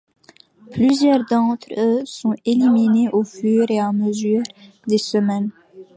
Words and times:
Plusieurs 0.71 1.23
d'entre 1.25 1.67
eux 1.77 2.03
sont 2.05 2.33
éliminés 2.43 3.09
au 3.09 3.23
fur 3.23 3.69
et 3.69 3.77
à 3.79 3.91
mesure 3.91 4.41
des 4.87 4.97
semaines. 4.97 5.51